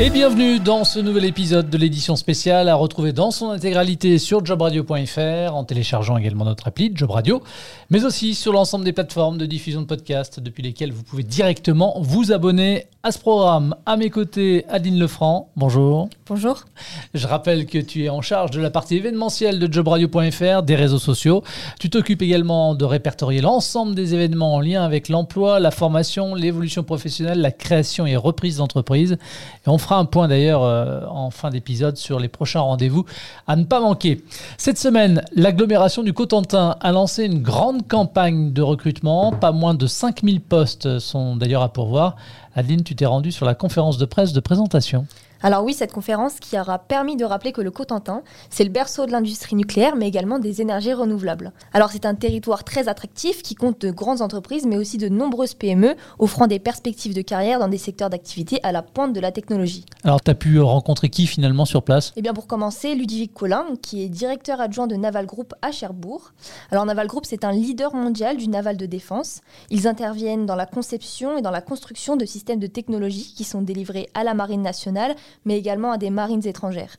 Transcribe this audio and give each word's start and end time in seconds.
Et 0.00 0.08
bienvenue 0.08 0.58
dans 0.58 0.84
ce 0.84 0.98
nouvel 0.98 1.26
épisode 1.26 1.68
de 1.68 1.76
l'édition 1.76 2.16
spéciale 2.16 2.70
à 2.70 2.74
retrouver 2.74 3.12
dans 3.12 3.30
son 3.30 3.50
intégralité 3.50 4.18
sur 4.18 4.44
jobradio.fr 4.44 5.54
en 5.54 5.64
téléchargeant 5.64 6.16
également 6.16 6.46
notre 6.46 6.66
appli 6.66 6.90
Job 6.94 7.10
Radio, 7.10 7.42
mais 7.90 8.04
aussi 8.04 8.34
sur 8.34 8.52
l'ensemble 8.52 8.86
des 8.86 8.94
plateformes 8.94 9.36
de 9.36 9.44
diffusion 9.44 9.82
de 9.82 9.86
podcasts 9.86 10.40
depuis 10.40 10.62
lesquelles 10.62 10.92
vous 10.92 11.02
pouvez 11.02 11.22
directement 11.22 11.94
vous 12.00 12.32
abonner 12.32 12.86
à 13.04 13.12
ce 13.12 13.18
programme. 13.18 13.74
À 13.84 13.96
mes 13.96 14.10
côtés, 14.10 14.64
Adeline 14.68 14.98
Lefranc. 14.98 15.50
Bonjour. 15.56 16.08
Bonjour. 16.26 16.64
Je 17.14 17.26
rappelle 17.26 17.66
que 17.66 17.78
tu 17.78 18.04
es 18.04 18.08
en 18.08 18.22
charge 18.22 18.52
de 18.52 18.60
la 18.60 18.70
partie 18.70 18.96
événementielle 18.96 19.58
de 19.58 19.72
jobradio.fr, 19.72 20.62
des 20.62 20.76
réseaux 20.76 21.00
sociaux. 21.00 21.42
Tu 21.80 21.90
t'occupes 21.90 22.22
également 22.22 22.74
de 22.74 22.84
répertorier 22.84 23.40
l'ensemble 23.40 23.94
des 23.94 24.14
événements 24.14 24.54
en 24.54 24.60
lien 24.60 24.84
avec 24.84 25.08
l'emploi, 25.08 25.58
la 25.58 25.72
formation, 25.72 26.34
l'évolution 26.34 26.84
professionnelle, 26.84 27.40
la 27.40 27.50
création 27.50 28.06
et 28.06 28.16
reprise 28.16 28.58
d'entreprise. 28.58 29.18
Et 29.66 29.68
on 29.68 29.78
fera 29.78 29.91
un 29.96 30.04
point 30.04 30.28
d'ailleurs 30.28 30.62
euh, 30.62 31.06
en 31.08 31.30
fin 31.30 31.50
d'épisode 31.50 31.96
sur 31.96 32.18
les 32.18 32.28
prochains 32.28 32.60
rendez-vous 32.60 33.04
à 33.46 33.56
ne 33.56 33.64
pas 33.64 33.80
manquer. 33.80 34.24
Cette 34.56 34.78
semaine, 34.78 35.22
l'agglomération 35.34 36.02
du 36.02 36.12
Cotentin 36.12 36.76
a 36.80 36.92
lancé 36.92 37.24
une 37.24 37.42
grande 37.42 37.86
campagne 37.88 38.52
de 38.52 38.62
recrutement. 38.62 39.32
Pas 39.32 39.52
moins 39.52 39.74
de 39.74 39.86
5000 39.86 40.40
postes 40.40 40.98
sont 40.98 41.36
d'ailleurs 41.36 41.62
à 41.62 41.72
pourvoir. 41.72 42.16
Adeline, 42.54 42.84
tu 42.84 42.94
t'es 42.94 43.06
rendue 43.06 43.32
sur 43.32 43.46
la 43.46 43.54
conférence 43.54 43.98
de 43.98 44.04
presse 44.04 44.32
de 44.32 44.40
présentation. 44.40 45.06
Alors 45.44 45.64
oui, 45.64 45.74
cette 45.74 45.92
conférence 45.92 46.38
qui 46.38 46.58
aura 46.58 46.78
permis 46.78 47.16
de 47.16 47.24
rappeler 47.24 47.50
que 47.50 47.60
le 47.60 47.72
Cotentin, 47.72 48.22
c'est 48.48 48.62
le 48.62 48.70
berceau 48.70 49.06
de 49.06 49.10
l'industrie 49.10 49.56
nucléaire, 49.56 49.96
mais 49.96 50.06
également 50.06 50.38
des 50.38 50.60
énergies 50.60 50.92
renouvelables. 50.92 51.52
Alors 51.72 51.90
c'est 51.90 52.06
un 52.06 52.14
territoire 52.14 52.62
très 52.62 52.86
attractif 52.86 53.42
qui 53.42 53.56
compte 53.56 53.80
de 53.80 53.90
grandes 53.90 54.22
entreprises, 54.22 54.66
mais 54.66 54.76
aussi 54.76 54.98
de 54.98 55.08
nombreuses 55.08 55.54
PME, 55.54 55.96
offrant 56.20 56.46
des 56.46 56.60
perspectives 56.60 57.14
de 57.14 57.22
carrière 57.22 57.58
dans 57.58 57.66
des 57.66 57.78
secteurs 57.78 58.08
d'activité 58.08 58.60
à 58.62 58.70
la 58.70 58.82
pointe 58.82 59.12
de 59.12 59.18
la 59.18 59.32
technologie. 59.32 59.84
Alors 60.04 60.20
tu 60.20 60.30
as 60.30 60.36
pu 60.36 60.60
rencontrer 60.60 61.08
qui 61.08 61.26
finalement 61.26 61.64
sur 61.64 61.82
place? 61.82 62.12
Eh 62.14 62.22
bien 62.22 62.34
pour 62.34 62.46
commencer, 62.46 62.94
Ludovic 62.94 63.34
Collin, 63.34 63.64
qui 63.82 64.04
est 64.04 64.08
directeur 64.08 64.60
adjoint 64.60 64.86
de 64.86 64.94
Naval 64.94 65.26
Group 65.26 65.54
à 65.60 65.72
Cherbourg. 65.72 66.32
Alors 66.70 66.86
Naval 66.86 67.08
Group, 67.08 67.24
c'est 67.26 67.44
un 67.44 67.52
leader 67.52 67.96
mondial 67.96 68.36
du 68.36 68.46
naval 68.46 68.76
de 68.76 68.86
défense. 68.86 69.40
Ils 69.70 69.88
interviennent 69.88 70.46
dans 70.46 70.56
la 70.56 70.66
conception 70.66 71.36
et 71.36 71.42
dans 71.42 71.50
la 71.50 71.62
construction 71.62 72.16
de 72.16 72.26
systèmes 72.26 72.60
de 72.60 72.68
technologie 72.68 73.34
qui 73.36 73.42
sont 73.42 73.62
délivrés 73.62 74.08
à 74.14 74.22
la 74.22 74.34
Marine 74.34 74.62
nationale, 74.62 75.16
mais 75.44 75.58
également 75.58 75.92
à 75.92 75.98
des 75.98 76.10
marines 76.10 76.46
étrangères. 76.46 76.96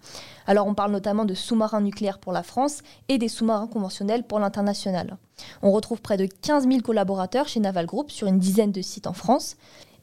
Alors 0.47 0.67
on 0.67 0.73
parle 0.73 0.91
notamment 0.91 1.25
de 1.25 1.33
sous-marins 1.33 1.81
nucléaires 1.81 2.19
pour 2.19 2.33
la 2.33 2.43
France 2.43 2.81
et 3.09 3.17
des 3.17 3.27
sous-marins 3.27 3.67
conventionnels 3.67 4.23
pour 4.23 4.39
l'international. 4.39 5.17
On 5.61 5.71
retrouve 5.71 6.01
près 6.01 6.17
de 6.17 6.25
15 6.25 6.67
000 6.67 6.81
collaborateurs 6.81 7.47
chez 7.47 7.59
Naval 7.59 7.85
Group 7.85 8.11
sur 8.11 8.27
une 8.27 8.39
dizaine 8.39 8.71
de 8.71 8.81
sites 8.81 9.07
en 9.07 9.13
France. 9.13 9.55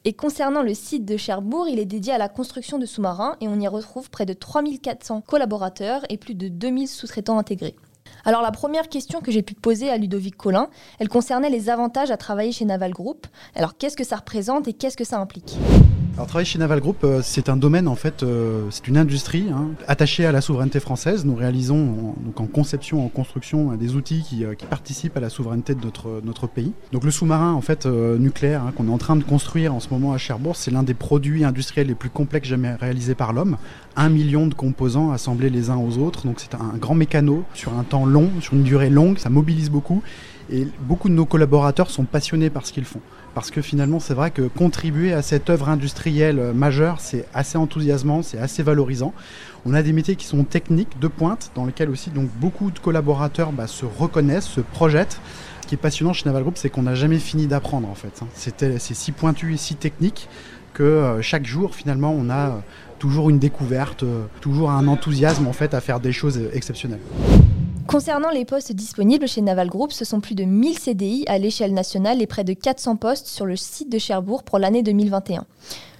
Et 0.03 0.13
concernant 0.13 0.63
le 0.63 0.73
site 0.73 1.05
de 1.05 1.15
Cherbourg, 1.15 1.67
il 1.67 1.77
est 1.77 1.85
dédié 1.85 2.11
à 2.13 2.17
la 2.17 2.27
construction 2.27 2.79
de 2.79 2.87
sous-marins 2.87 3.35
et 3.39 3.47
on 3.47 3.59
y 3.59 3.67
retrouve 3.67 4.09
près 4.09 4.25
de 4.25 4.33
3400 4.33 5.21
collaborateurs 5.21 6.01
et 6.09 6.17
plus 6.17 6.33
de 6.33 6.47
2000 6.47 6.87
sous-traitants 6.87 7.37
intégrés. 7.37 7.75
Alors 8.25 8.41
la 8.41 8.51
première 8.51 8.89
question 8.89 9.21
que 9.21 9.31
j'ai 9.31 9.43
pu 9.43 9.53
poser 9.53 9.89
à 9.89 9.97
Ludovic 9.97 10.35
Collin, 10.35 10.69
elle 10.99 11.09
concernait 11.09 11.49
les 11.49 11.69
avantages 11.69 12.11
à 12.11 12.17
travailler 12.17 12.51
chez 12.51 12.65
Naval 12.65 12.91
Group. 12.91 13.27
Alors 13.55 13.77
qu'est-ce 13.77 13.97
que 13.97 14.03
ça 14.03 14.17
représente 14.17 14.67
et 14.67 14.73
qu'est-ce 14.73 14.97
que 14.97 15.03
ça 15.03 15.19
implique? 15.19 15.57
Alors 16.21 16.27
travailler 16.27 16.45
chez 16.45 16.59
Naval 16.59 16.81
Group, 16.81 16.97
euh, 17.03 17.21
c'est 17.23 17.49
un 17.49 17.57
domaine 17.57 17.87
en 17.87 17.95
fait, 17.95 18.21
euh, 18.21 18.67
c'est 18.69 18.87
une 18.87 18.97
industrie 18.97 19.47
hein, 19.51 19.69
attachée 19.87 20.23
à 20.23 20.31
la 20.31 20.39
souveraineté 20.39 20.79
française. 20.79 21.25
Nous 21.25 21.33
réalisons 21.33 21.77
en, 21.79 22.15
donc 22.23 22.39
en 22.39 22.45
conception, 22.45 23.03
en 23.03 23.09
construction 23.09 23.73
des 23.73 23.95
outils 23.95 24.21
qui, 24.21 24.45
euh, 24.45 24.53
qui, 24.53 24.67
participent 24.67 25.17
à 25.17 25.19
la 25.19 25.31
souveraineté 25.31 25.73
de 25.73 25.83
notre, 25.83 26.21
notre 26.23 26.45
pays. 26.45 26.73
Donc 26.91 27.05
le 27.05 27.09
sous-marin 27.09 27.53
en 27.53 27.61
fait 27.61 27.87
nucléaire 27.87 28.61
hein, 28.61 28.71
qu'on 28.77 28.87
est 28.87 28.91
en 28.91 28.99
train 28.99 29.15
de 29.15 29.23
construire 29.23 29.73
en 29.73 29.79
ce 29.79 29.89
moment 29.89 30.13
à 30.13 30.19
Cherbourg, 30.19 30.55
c'est 30.55 30.69
l'un 30.69 30.83
des 30.83 30.93
produits 30.93 31.43
industriels 31.43 31.87
les 31.87 31.95
plus 31.95 32.11
complexes 32.11 32.49
jamais 32.49 32.75
réalisés 32.75 33.15
par 33.15 33.33
l'homme. 33.33 33.57
Un 33.95 34.09
million 34.09 34.45
de 34.45 34.53
composants 34.53 35.09
assemblés 35.09 35.49
les 35.49 35.71
uns 35.71 35.77
aux 35.77 35.97
autres, 35.97 36.27
donc 36.27 36.39
c'est 36.39 36.53
un 36.53 36.77
grand 36.77 36.93
mécano 36.93 37.45
sur 37.55 37.75
un 37.79 37.83
temps 37.83 38.05
long, 38.05 38.29
sur 38.41 38.53
une 38.53 38.63
durée 38.63 38.91
longue, 38.91 39.17
ça 39.17 39.31
mobilise 39.31 39.71
beaucoup. 39.71 40.03
Et 40.51 40.67
beaucoup 40.81 41.09
de 41.09 41.13
nos 41.13 41.25
collaborateurs 41.25 41.89
sont 41.89 42.03
passionnés 42.03 42.51
par 42.51 42.67
ce 42.67 42.73
qu'ils 42.73 42.85
font. 42.85 42.99
Parce 43.33 43.49
que 43.49 43.61
finalement, 43.61 43.99
c'est 43.99 44.13
vrai 44.13 44.31
que 44.31 44.43
contribuer 44.43 45.13
à 45.13 45.21
cette 45.21 45.49
œuvre 45.49 45.69
industrielle 45.69 46.39
euh, 46.39 46.53
majeure, 46.53 46.99
c'est 46.99 47.25
assez 47.33 47.57
enthousiasmant, 47.57 48.23
c'est 48.23 48.37
assez 48.37 48.61
valorisant. 48.61 49.13
On 49.65 49.73
a 49.73 49.83
des 49.83 49.93
métiers 49.93 50.15
qui 50.15 50.25
sont 50.25 50.43
techniques, 50.43 50.99
de 50.99 51.07
pointe, 51.07 51.51
dans 51.55 51.65
lesquels 51.65 51.89
aussi 51.89 52.09
donc, 52.09 52.29
beaucoup 52.39 52.71
de 52.71 52.79
collaborateurs 52.79 53.51
bah, 53.51 53.67
se 53.67 53.85
reconnaissent, 53.85 54.47
se 54.47 54.61
projettent. 54.61 55.21
Ce 55.61 55.67
qui 55.67 55.75
est 55.75 55.77
passionnant 55.77 56.11
chez 56.11 56.25
Naval 56.25 56.43
Group, 56.43 56.57
c'est 56.57 56.69
qu'on 56.69 56.81
n'a 56.81 56.95
jamais 56.95 57.19
fini 57.19 57.47
d'apprendre 57.47 57.87
en 57.87 57.95
fait. 57.95 58.21
Hein. 58.21 58.27
C'est 58.33 58.79
si 58.79 59.11
pointu 59.13 59.53
et 59.53 59.57
si 59.57 59.75
technique 59.75 60.27
que 60.73 60.83
euh, 60.83 61.21
chaque 61.21 61.45
jour, 61.45 61.75
finalement, 61.75 62.11
on 62.11 62.29
a 62.29 62.49
euh, 62.49 62.59
toujours 62.99 63.29
une 63.29 63.39
découverte, 63.39 64.03
toujours 64.41 64.71
un 64.71 64.87
enthousiasme 64.87 65.47
en 65.47 65.53
fait 65.53 65.73
à 65.73 65.79
faire 65.79 66.01
des 66.01 66.11
choses 66.11 66.41
exceptionnelles. 66.53 66.99
Concernant 67.91 68.29
les 68.29 68.45
postes 68.45 68.71
disponibles 68.71 69.27
chez 69.27 69.41
Naval 69.41 69.67
Group, 69.67 69.91
ce 69.91 70.05
sont 70.05 70.21
plus 70.21 70.33
de 70.33 70.45
1000 70.45 70.79
CDI 70.79 71.25
à 71.27 71.37
l'échelle 71.37 71.73
nationale 71.73 72.21
et 72.21 72.25
près 72.25 72.45
de 72.45 72.53
400 72.53 72.95
postes 72.95 73.27
sur 73.27 73.45
le 73.45 73.57
site 73.57 73.91
de 73.91 73.99
Cherbourg 73.99 74.43
pour 74.43 74.59
l'année 74.59 74.81
2021. 74.81 75.43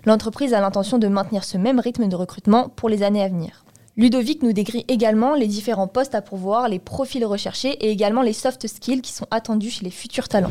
L'entreprise 0.05 0.53
a 0.53 0.61
l'intention 0.61 0.99
de 0.99 1.09
maintenir 1.09 1.43
ce 1.43 1.57
même 1.57 1.81
rythme 1.81 2.07
de 2.07 2.15
recrutement 2.15 2.69
pour 2.69 2.87
les 2.87 3.03
années 3.03 3.21
à 3.21 3.27
venir. 3.27 3.65
Ludovic 3.97 4.41
nous 4.41 4.53
décrit 4.53 4.85
également 4.87 5.35
les 5.35 5.47
différents 5.47 5.89
postes 5.89 6.15
à 6.15 6.21
pourvoir, 6.21 6.69
les 6.69 6.79
profils 6.79 7.25
recherchés 7.25 7.71
et 7.71 7.91
également 7.91 8.21
les 8.21 8.31
soft 8.31 8.65
skills 8.67 9.01
qui 9.01 9.11
sont 9.11 9.27
attendus 9.29 9.71
chez 9.71 9.83
les 9.83 9.91
futurs 9.91 10.29
talents. 10.29 10.49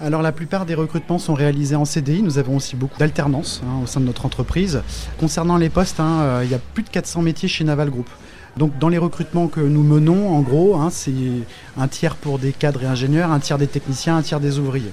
Alors 0.00 0.22
la 0.22 0.32
plupart 0.32 0.66
des 0.66 0.74
recrutements 0.74 1.20
sont 1.20 1.34
réalisés 1.34 1.76
en 1.76 1.84
CDI. 1.84 2.22
Nous 2.22 2.38
avons 2.38 2.56
aussi 2.56 2.74
beaucoup 2.74 2.98
d'alternance 2.98 3.62
hein, 3.64 3.80
au 3.84 3.86
sein 3.86 4.00
de 4.00 4.06
notre 4.06 4.26
entreprise. 4.26 4.82
Concernant 5.20 5.56
les 5.56 5.70
postes, 5.70 6.00
hein, 6.00 6.20
euh, 6.20 6.40
il 6.44 6.50
y 6.50 6.54
a 6.54 6.58
plus 6.58 6.82
de 6.82 6.88
400 6.88 7.22
métiers 7.22 7.48
chez 7.48 7.62
Naval 7.62 7.90
Group. 7.90 8.08
Donc 8.56 8.78
dans 8.78 8.88
les 8.88 8.98
recrutements 8.98 9.48
que 9.48 9.60
nous 9.60 9.82
menons, 9.82 10.30
en 10.30 10.40
gros, 10.40 10.76
hein, 10.76 10.88
c'est 10.90 11.12
un 11.76 11.88
tiers 11.88 12.16
pour 12.16 12.38
des 12.38 12.52
cadres 12.52 12.82
et 12.84 12.86
ingénieurs, 12.86 13.30
un 13.30 13.38
tiers 13.38 13.58
des 13.58 13.66
techniciens, 13.66 14.16
un 14.16 14.22
tiers 14.22 14.40
des 14.40 14.58
ouvriers. 14.58 14.92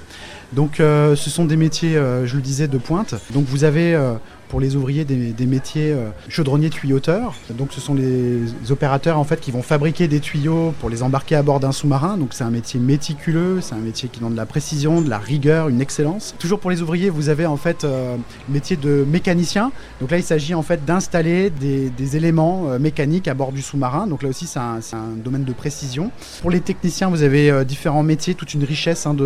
Donc 0.52 0.80
euh, 0.80 1.16
ce 1.16 1.30
sont 1.30 1.46
des 1.46 1.56
métiers, 1.56 1.96
euh, 1.96 2.26
je 2.26 2.36
le 2.36 2.42
disais, 2.42 2.68
de 2.68 2.78
pointe. 2.78 3.14
Donc 3.32 3.46
vous 3.46 3.64
avez 3.64 3.94
euh, 3.94 4.14
pour 4.54 4.60
les 4.60 4.76
ouvriers 4.76 5.04
des, 5.04 5.46
métiers 5.46 5.90
euh, 5.90 6.10
chaudronniers 6.28 6.70
tuyauteurs. 6.70 7.34
Donc 7.58 7.72
ce 7.72 7.80
sont 7.80 7.92
les 7.92 8.38
opérateurs 8.70 9.18
en 9.18 9.24
fait 9.24 9.40
qui 9.40 9.50
vont 9.50 9.62
fabriquer 9.62 10.06
des 10.06 10.20
tuyaux 10.20 10.72
pour 10.78 10.90
les 10.90 11.02
embarquer 11.02 11.34
à 11.34 11.42
bord 11.42 11.58
d'un 11.58 11.72
sous-marin. 11.72 12.16
Donc 12.16 12.34
c'est 12.34 12.44
un 12.44 12.50
métier 12.50 12.78
méticuleux, 12.78 13.60
c'est 13.60 13.74
un 13.74 13.78
métier 13.78 14.08
qui 14.08 14.20
demande 14.20 14.34
de 14.34 14.36
la 14.36 14.46
précision, 14.46 15.00
de 15.00 15.10
la 15.10 15.18
rigueur, 15.18 15.70
une 15.70 15.80
excellence. 15.80 16.36
Toujours 16.38 16.60
pour 16.60 16.70
les 16.70 16.82
ouvriers, 16.82 17.10
vous 17.10 17.30
avez 17.30 17.46
en 17.46 17.56
fait 17.56 17.82
euh, 17.82 18.16
le 18.46 18.54
métier 18.54 18.76
de 18.76 19.04
mécanicien. 19.10 19.72
Donc 20.00 20.12
là 20.12 20.18
il 20.18 20.22
s'agit 20.22 20.54
en 20.54 20.62
fait 20.62 20.84
d'installer 20.84 21.50
des, 21.50 22.16
éléments 22.16 22.66
euh, 22.68 22.78
mécaniques 22.78 23.26
à 23.26 23.34
bord 23.34 23.50
du 23.50 23.60
sous-marin. 23.60 24.06
Donc 24.06 24.22
là 24.22 24.28
aussi 24.28 24.46
c'est 24.46 24.60
un, 24.60 24.78
domaine 25.16 25.42
de 25.42 25.52
précision. 25.52 26.12
Pour 26.42 26.52
les 26.52 26.60
techniciens, 26.60 27.08
vous 27.08 27.24
avez 27.24 27.64
différents 27.64 28.04
métiers, 28.04 28.36
toute 28.36 28.54
une 28.54 28.62
richesse 28.62 29.04
hein, 29.04 29.16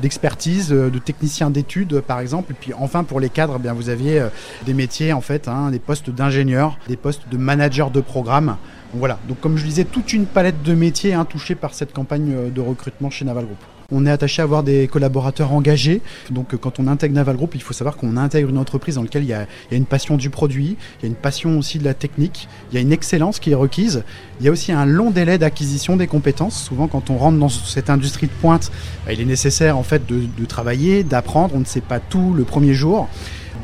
d'expertise, 0.00 0.70
de, 0.70 0.90
de, 0.90 0.98
techniciens 0.98 1.50
d'études 1.50 2.00
par 2.00 2.18
exemple. 2.18 2.50
Et 2.50 2.56
puis 2.60 2.72
enfin 2.76 3.04
pour 3.04 3.20
les 3.20 3.28
cadres, 3.28 3.54
eh 3.60 3.62
bien 3.62 3.72
vous 3.72 3.88
aviez 3.88 4.20
des 4.64 4.74
métiers 4.74 5.12
en 5.12 5.20
fait, 5.20 5.48
hein, 5.48 5.70
des 5.70 5.78
postes 5.78 6.10
d'ingénieurs, 6.10 6.78
des 6.88 6.96
postes 6.96 7.22
de 7.30 7.36
manager 7.36 7.90
de 7.90 8.00
programme. 8.00 8.56
voilà, 8.92 9.18
donc 9.28 9.40
comme 9.40 9.56
je 9.56 9.64
disais, 9.64 9.84
toute 9.84 10.12
une 10.12 10.26
palette 10.26 10.62
de 10.62 10.74
métiers 10.74 11.14
hein, 11.14 11.24
touchés 11.24 11.54
par 11.54 11.74
cette 11.74 11.92
campagne 11.92 12.32
euh, 12.32 12.50
de 12.50 12.60
recrutement 12.60 13.10
chez 13.10 13.24
Naval 13.24 13.44
Group. 13.44 13.58
On 13.92 14.06
est 14.06 14.10
attaché 14.10 14.40
à 14.40 14.44
avoir 14.44 14.62
des 14.62 14.88
collaborateurs 14.88 15.52
engagés. 15.52 16.00
Donc, 16.30 16.54
euh, 16.54 16.56
quand 16.56 16.80
on 16.80 16.86
intègre 16.86 17.14
Naval 17.14 17.36
Group, 17.36 17.54
il 17.54 17.62
faut 17.62 17.74
savoir 17.74 17.96
qu'on 17.96 18.16
intègre 18.16 18.48
une 18.48 18.58
entreprise 18.58 18.94
dans 18.94 19.02
laquelle 19.02 19.24
il 19.24 19.28
y, 19.28 19.34
a, 19.34 19.46
une 19.70 19.84
passion 19.84 20.16
du 20.16 20.30
produit, 20.30 20.76
il 20.98 21.02
y 21.02 21.06
a 21.06 21.08
une 21.08 21.14
passion 21.14 21.58
aussi 21.58 21.78
de 21.78 21.84
la 21.84 21.94
technique, 21.94 22.48
il 22.70 22.76
y 22.76 22.78
a 22.78 22.80
une 22.80 22.92
excellence 22.92 23.38
qui 23.38 23.50
est 23.50 23.54
requise. 23.54 24.02
Il 24.40 24.46
y 24.46 24.48
a 24.48 24.52
aussi 24.52 24.72
un 24.72 24.86
long 24.86 25.10
délai 25.10 25.38
d'acquisition 25.38 25.96
des 25.96 26.06
compétences. 26.06 26.60
Souvent, 26.62 26.88
quand 26.88 27.10
on 27.10 27.18
rentre 27.18 27.38
dans 27.38 27.48
cette 27.48 27.90
industrie 27.90 28.26
de 28.26 28.32
pointe, 28.40 28.72
bah, 29.06 29.12
il 29.12 29.20
est 29.20 29.26
nécessaire 29.26 29.76
en 29.76 29.82
fait 29.82 30.06
de 30.06 30.44
travailler, 30.46 31.04
d'apprendre. 31.04 31.54
On 31.54 31.60
ne 31.60 31.64
sait 31.64 31.80
pas 31.80 32.00
tout 32.00 32.32
le 32.32 32.44
premier 32.44 32.74
jour. 32.74 33.08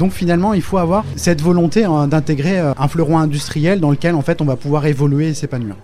Donc 0.01 0.13
finalement, 0.13 0.55
il 0.55 0.63
faut 0.63 0.79
avoir 0.79 1.05
cette 1.15 1.43
volonté 1.43 1.85
hein, 1.85 2.09
d'intégrer 2.09 2.59
euh, 2.59 2.73
un 2.79 2.89
fleuron 2.89 3.19
industriel 3.19 3.81
dans 3.81 3.91
lequel 3.91 4.15
en 4.15 4.23
fait 4.23 4.41
on 4.41 4.47
va 4.47 4.57
pouvoir 4.57 4.87
évoluer 4.87 5.29
et 5.29 5.35
s'épanouir. 5.35 5.77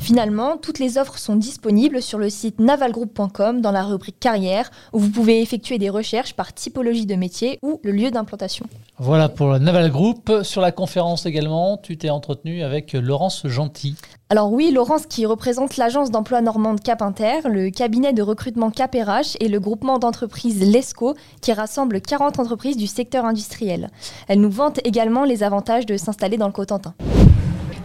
Finalement, 0.00 0.56
toutes 0.56 0.78
les 0.78 0.96
offres 0.96 1.18
sont 1.18 1.36
disponibles 1.36 2.00
sur 2.00 2.18
le 2.18 2.30
site 2.30 2.58
navalgroup.com 2.58 3.60
dans 3.60 3.70
la 3.70 3.82
rubrique 3.82 4.18
carrière 4.18 4.70
où 4.94 4.98
vous 4.98 5.10
pouvez 5.10 5.42
effectuer 5.42 5.76
des 5.76 5.90
recherches 5.90 6.32
par 6.34 6.54
typologie 6.54 7.04
de 7.04 7.14
métier 7.14 7.58
ou 7.62 7.80
le 7.84 7.92
lieu 7.92 8.10
d'implantation. 8.10 8.66
Voilà 8.98 9.28
pour 9.28 9.48
le 9.48 9.58
Naval 9.58 9.90
Group. 9.90 10.32
Sur 10.42 10.62
la 10.62 10.72
conférence 10.72 11.26
également, 11.26 11.76
tu 11.76 11.98
t'es 11.98 12.10
entretenu 12.10 12.62
avec 12.62 12.94
Laurence 12.94 13.46
Gentil. 13.46 13.94
Alors 14.30 14.52
oui, 14.52 14.70
Laurence 14.70 15.06
qui 15.06 15.26
représente 15.26 15.76
l'agence 15.76 16.10
d'emploi 16.10 16.40
normande 16.40 16.80
Cap 16.80 17.02
Inter, 17.02 17.40
le 17.44 17.70
cabinet 17.70 18.12
de 18.12 18.22
recrutement 18.22 18.70
Cap 18.70 18.94
RH 18.94 19.36
et 19.40 19.48
le 19.48 19.60
groupement 19.60 19.98
d'entreprises 19.98 20.60
LESCO 20.60 21.14
qui 21.42 21.52
rassemble 21.52 22.00
40 22.00 22.38
entreprises 22.38 22.76
du 22.76 22.86
secteur 22.86 23.26
industriel. 23.26 23.90
Elle 24.28 24.40
nous 24.40 24.50
vante 24.50 24.80
également 24.84 25.24
les 25.24 25.42
avantages 25.42 25.84
de 25.84 25.96
s'installer 25.96 26.38
dans 26.38 26.46
le 26.46 26.52
Cotentin. 26.52 26.94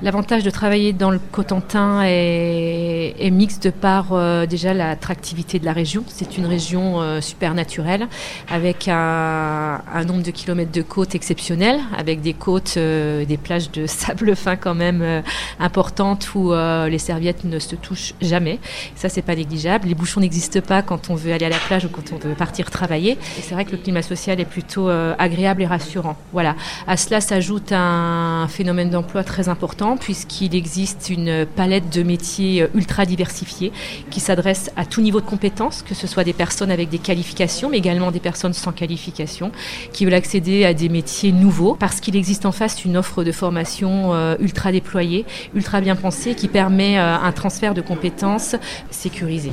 L'avantage 0.02 0.44
de 0.44 0.50
travailler 0.50 0.92
dans 0.92 1.10
le 1.10 1.20
Cotentin 1.20 2.04
est, 2.04 3.16
est 3.18 3.30
mixte 3.32 3.64
de 3.64 3.70
par 3.70 4.08
euh, 4.12 4.46
déjà 4.46 4.74
l'attractivité 4.74 5.58
de 5.58 5.66
la 5.66 5.72
région. 5.72 6.04
C'est 6.08 6.38
une 6.38 6.46
région 6.46 7.02
euh, 7.02 7.22
super 7.22 7.54
naturelle 7.54 8.08
avec 8.50 8.90
un, 8.90 9.82
un, 9.94 10.04
nombre 10.04 10.22
de 10.22 10.32
kilomètres 10.32 10.74
de 10.74 10.82
côtes 10.82 11.16
exceptionnel, 11.16 11.80
avec 11.98 12.22
des 12.22 12.34
côtes, 12.34 12.76
euh, 12.78 13.24
des 13.26 13.38
plages 13.38 13.72
de 13.72 13.86
sable 13.88 14.36
fin 14.36 14.58
quand 14.58 14.76
même 14.76 15.02
euh, 15.02 15.22
importantes 15.60 16.36
où 16.36 16.52
euh, 16.52 16.90
les 16.90 17.00
serviettes 17.00 17.46
ne 17.46 17.60
se 17.60 17.76
touchent 17.76 18.14
jamais. 18.22 18.60
Ça, 18.96 19.08
c'est 19.08 19.22
pas 19.22 19.36
négligeable. 19.36 19.88
Les 19.88 19.96
bouchons 19.96 20.20
n'existent 20.20 20.62
pas 20.62 20.82
quand 20.82 21.10
on 21.10 21.16
veut 21.16 21.32
aller 21.32 21.46
à 21.46 21.50
la 21.50 21.58
plage 21.58 21.86
ou 21.86 21.90
quand 21.90 22.12
on 22.12 22.18
veut 22.18 22.36
partir 22.36 22.70
travailler. 22.70 23.18
C'est 23.42 23.54
vrai 23.54 23.64
que 23.64 23.72
le 23.72 23.78
climat 23.78 24.02
social 24.02 24.40
est 24.40 24.46
plutôt 24.46 24.90
agréable 24.90 25.62
et 25.62 25.66
rassurant. 25.66 26.18
Voilà. 26.34 26.56
À 26.88 26.98
cela 26.98 27.22
s'ajoute 27.22 27.72
un 27.72 28.48
phénomène 28.50 28.90
d'emploi 28.90 29.24
très 29.24 29.48
important 29.50 29.85
puisqu'il 29.96 30.56
existe 30.56 31.10
une 31.10 31.46
palette 31.46 31.94
de 31.94 32.02
métiers 32.02 32.64
euh, 32.64 32.68
ultra 32.74 33.06
diversifiés 33.06 33.72
qui 34.10 34.20
s'adressent 34.20 34.72
à 34.76 34.86
tout 34.86 35.02
niveau 35.02 35.22
de 35.22 35.26
compétences, 35.26 35.84
que 35.84 35.94
ce 35.94 36.08
soit 36.08 36.24
des 36.24 36.34
personnes 36.34 36.72
avec 36.72 36.90
des 36.90 36.98
qualifications, 36.98 37.70
mais 37.70 37.78
également 37.78 38.12
des 38.12 38.20
personnes 38.20 38.54
sans 38.54 38.72
qualification, 38.72 39.52
qui 39.94 40.06
veulent 40.06 40.16
accéder 40.16 40.66
à 40.66 40.74
des 40.74 40.90
métiers 40.90 41.32
nouveaux, 41.32 41.76
parce 41.76 42.00
qu'il 42.00 42.16
existe 42.16 42.46
en 42.46 42.52
face 42.52 42.84
une 42.84 42.98
offre 42.98 43.24
de 43.24 43.32
formation 43.32 44.14
euh, 44.14 44.36
ultra 44.40 44.72
déployée, 44.72 45.26
ultra 45.54 45.82
bien 45.82 45.96
pensée, 45.96 46.34
qui 46.34 46.48
permet 46.48 46.98
euh, 46.98 47.16
un 47.16 47.32
transfert 47.32 47.74
de 47.76 47.82
compétences 47.82 48.56
sécurisé. 48.90 49.52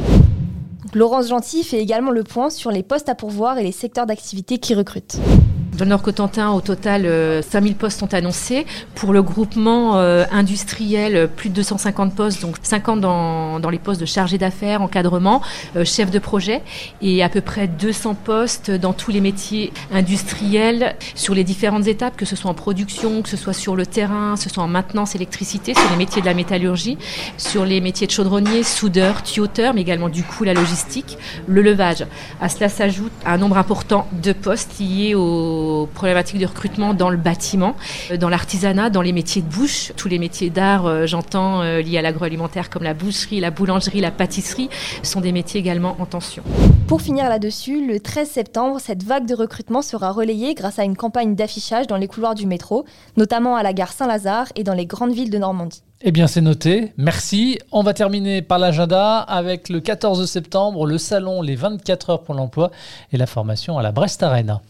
Laurence 0.95 1.29
Gentil 1.29 1.65
fait 1.65 1.79
également 1.79 2.11
le 2.11 2.25
point 2.25 2.51
sur 2.51 2.71
les 2.71 2.83
postes 2.83 3.09
à 3.09 3.15
pourvoir 3.15 3.59
et 3.59 3.63
les 3.63 3.73
secteurs 3.73 4.07
d'activité 4.07 4.59
qui 4.59 4.75
recrutent. 4.75 5.19
Dans 5.73 5.87
le 5.87 5.89
Nord-Cotentin, 5.89 6.51
au 6.51 6.61
total, 6.61 7.09
5000 7.43 7.77
postes 7.77 7.99
sont 7.99 8.13
annoncés. 8.13 8.67
Pour 8.95 9.15
le 9.15 9.23
groupement 9.23 9.97
euh, 9.97 10.25
industriel, 10.31 11.31
plus 11.35 11.49
de 11.49 11.55
250 11.55 12.15
postes, 12.15 12.43
donc 12.43 12.57
50 12.63 13.01
dans, 13.01 13.59
dans 13.59 13.71
les 13.71 13.79
postes 13.79 13.99
de 13.99 14.05
chargé 14.05 14.37
d'affaires, 14.37 14.83
encadrement, 14.83 15.41
euh, 15.77 15.87
chef 15.87 16.11
de 16.11 16.19
projet, 16.19 16.61
et 17.01 17.23
à 17.23 17.31
peu 17.31 17.41
près 17.41 17.69
200 17.69 18.15
postes 18.17 18.71
dans 18.71 18.93
tous 18.93 19.13
les 19.13 19.23
métiers 19.23 19.73
industriels 19.91 20.95
sur 21.15 21.35
les 21.35 21.43
différentes 21.43 21.87
étapes, 21.87 22.19
que 22.19 22.27
ce 22.27 22.37
soit 22.37 22.51
en 22.51 22.55
production, 22.55 23.23
que 23.23 23.31
ce 23.31 23.39
soit 23.39 23.55
sur 23.55 23.75
le 23.75 23.87
terrain, 23.87 24.35
que 24.35 24.41
ce 24.41 24.51
soit 24.51 24.63
en 24.63 24.69
maintenance, 24.69 25.15
électricité, 25.15 25.73
sur 25.73 25.91
les 25.91 25.97
métiers 25.97 26.21
de 26.21 26.27
la 26.27 26.35
métallurgie, 26.35 26.99
sur 27.39 27.65
les 27.65 27.81
métiers 27.81 28.07
de 28.07 28.13
chaudronnier, 28.13 28.63
soudeur, 28.63 29.23
tuyauteur, 29.23 29.73
mais 29.73 29.81
également 29.81 30.11
du 30.11 30.23
coup 30.23 30.45
la 30.45 30.53
logistique, 30.53 31.17
le 31.47 31.63
levage. 31.63 32.05
À 32.43 32.51
cela 32.51 32.69
s'ajoute 32.69 33.13
un 33.25 33.39
nombre 33.39 33.57
important 33.57 34.07
de 34.23 34.35
postes 34.35 34.79
liés 34.79 35.15
au 35.15 35.62
problématiques 35.95 36.41
de 36.41 36.47
recrutement 36.47 36.95
dans 36.95 37.11
le 37.11 37.17
bâtiment, 37.17 37.75
euh, 38.11 38.17
dans 38.17 38.29
l'artisanat, 38.29 38.91
dans 38.91 39.03
les 39.03 39.13
métiers 39.13 39.43
de 39.43 39.49
bouche, 39.49 39.93
tous 39.97 40.09
les 40.09 40.19
métiers 40.19 40.51
d'art, 40.51 40.87
euh, 40.87 41.07
j'entends, 41.07 41.63
euh, 41.63 41.81
liés 41.81 41.99
à 41.99 42.03
l'agroalimentaire 42.03 42.71
comme 42.71 42.83
la 42.83 42.95
boucherie, 42.95 43.41
la 43.41 43.51
boulangerie, 43.51 44.01
la 44.01 44.11
pâtisserie, 44.11 44.69
sont 45.03 45.21
des 45.21 45.33
métiers 45.33 45.61
également 45.61 45.97
en 45.99 46.07
tension. 46.07 46.43
Pour 46.87 47.01
finir 47.01 47.29
là-dessus, 47.29 47.87
le 47.87 48.01
13 48.01 48.29
septembre, 48.29 48.81
cette 48.81 49.03
vague 49.03 49.27
de 49.27 49.35
recrutement 49.35 49.83
sera 49.83 50.11
relayée 50.11 50.55
grâce 50.55 50.79
à 50.79 50.85
une 50.85 50.97
campagne 50.97 51.35
d'affichage 51.35 51.87
dans 51.87 51.97
les 51.97 52.09
couloirs 52.09 52.35
du 52.35 52.47
métro, 52.47 52.85
notamment 53.17 53.57
à 53.57 53.63
la 53.63 53.73
gare 53.73 53.93
Saint-Lazare 53.93 54.49
et 54.57 54.65
dans 54.65 54.75
les 54.75 54.87
grandes 54.87 55.13
villes 55.13 55.31
de 55.31 55.39
Normandie. 55.39 55.83
Eh 56.05 56.11
bien, 56.11 56.27
c'est 56.27 56.41
noté. 56.41 56.93
Merci. 56.97 57.61
On 57.71 57.85
va 57.85 57.95
terminer 57.95 58.43
par 58.43 58.59
l'agenda 58.59 59.19
avec 59.19 59.69
le 59.69 59.81
14 59.81 60.29
septembre, 60.29 60.85
le 60.85 60.99
salon 60.99 61.43
Les 61.43 61.55
24 61.55 62.11
heures 62.11 62.23
pour 62.23 62.35
l'emploi 62.35 62.73
et 63.13 63.17
la 63.17 63.27
formation 63.27 63.79
à 63.79 63.83
la 63.83 63.93
Brest 63.93 64.23
Arena. 64.23 64.63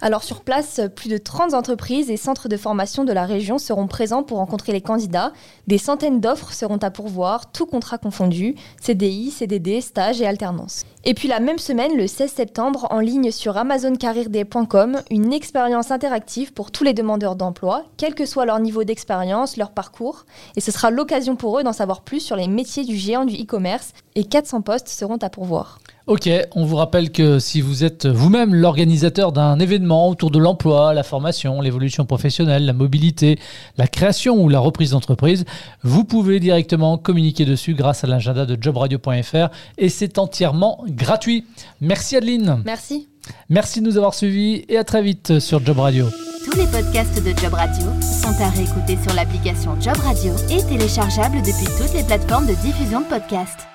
Alors 0.00 0.22
sur 0.22 0.40
place, 0.40 0.80
plus 0.94 1.08
de 1.08 1.18
30 1.18 1.54
entreprises 1.54 2.10
et 2.10 2.16
centres 2.16 2.48
de 2.48 2.56
formation 2.56 3.04
de 3.04 3.12
la 3.12 3.24
région 3.24 3.58
seront 3.58 3.86
présents 3.86 4.22
pour 4.22 4.38
rencontrer 4.38 4.72
les 4.72 4.80
candidats. 4.80 5.32
Des 5.66 5.78
centaines 5.78 6.20
d'offres 6.20 6.52
seront 6.52 6.78
à 6.78 6.90
pourvoir, 6.90 7.50
tout 7.52 7.66
contrat 7.66 7.98
confondu, 7.98 8.54
CDI, 8.80 9.30
CDD, 9.30 9.80
stage 9.80 10.20
et 10.20 10.26
alternance. 10.26 10.84
Et 11.04 11.14
puis 11.14 11.28
la 11.28 11.40
même 11.40 11.58
semaine, 11.58 11.96
le 11.96 12.06
16 12.06 12.32
septembre, 12.32 12.86
en 12.90 13.00
ligne 13.00 13.30
sur 13.30 13.56
amazoncareerday.com, 13.56 15.02
une 15.10 15.32
expérience 15.32 15.90
interactive 15.90 16.52
pour 16.52 16.70
tous 16.70 16.84
les 16.84 16.94
demandeurs 16.94 17.36
d'emploi, 17.36 17.84
quel 17.96 18.14
que 18.14 18.26
soit 18.26 18.46
leur 18.46 18.60
niveau 18.60 18.84
d'expérience, 18.84 19.56
leur 19.56 19.70
parcours. 19.70 20.24
Et 20.56 20.60
ce 20.60 20.72
sera 20.72 20.90
l'occasion 20.90 21.36
pour 21.36 21.58
eux 21.58 21.62
d'en 21.62 21.72
savoir 21.72 22.02
plus 22.02 22.20
sur 22.20 22.36
les 22.36 22.48
métiers 22.48 22.84
du 22.84 22.96
géant 22.96 23.24
du 23.24 23.34
e-commerce. 23.34 23.92
Et 24.14 24.24
400 24.24 24.62
postes 24.62 24.88
seront 24.88 25.18
à 25.18 25.30
pourvoir. 25.30 25.78
Ok, 26.06 26.28
on 26.54 26.66
vous 26.66 26.76
rappelle 26.76 27.10
que 27.10 27.38
si 27.38 27.62
vous 27.62 27.82
êtes 27.82 28.04
vous-même 28.04 28.54
l'organisateur 28.54 29.32
d'un 29.32 29.58
événement 29.58 30.10
autour 30.10 30.30
de 30.30 30.38
l'emploi, 30.38 30.92
la 30.92 31.02
formation, 31.02 31.62
l'évolution 31.62 32.04
professionnelle, 32.04 32.66
la 32.66 32.74
mobilité, 32.74 33.38
la 33.78 33.86
création 33.86 34.36
ou 34.36 34.50
la 34.50 34.58
reprise 34.58 34.90
d'entreprise, 34.90 35.46
vous 35.82 36.04
pouvez 36.04 36.40
directement 36.40 36.98
communiquer 36.98 37.46
dessus 37.46 37.72
grâce 37.72 38.04
à 38.04 38.06
l'agenda 38.06 38.44
de 38.44 38.62
jobradio.fr 38.62 39.48
et 39.78 39.88
c'est 39.88 40.18
entièrement 40.18 40.84
gratuit. 40.88 41.46
Merci 41.80 42.16
Adeline. 42.16 42.62
Merci. 42.66 43.08
Merci 43.48 43.80
de 43.80 43.86
nous 43.86 43.96
avoir 43.96 44.12
suivis 44.12 44.66
et 44.68 44.76
à 44.76 44.84
très 44.84 45.02
vite 45.02 45.38
sur 45.38 45.64
Job 45.64 45.78
Radio. 45.78 46.04
Tous 46.44 46.58
les 46.58 46.66
podcasts 46.66 47.24
de 47.24 47.30
Job 47.40 47.54
Radio 47.54 47.86
sont 48.02 48.42
à 48.42 48.50
réécouter 48.50 48.98
sur 49.02 49.14
l'application 49.14 49.80
Job 49.80 49.96
Radio 50.04 50.34
et 50.50 50.62
téléchargeables 50.64 51.38
depuis 51.38 51.72
toutes 51.78 51.94
les 51.94 52.04
plateformes 52.04 52.46
de 52.46 52.54
diffusion 52.62 53.00
de 53.00 53.06
podcasts. 53.06 53.68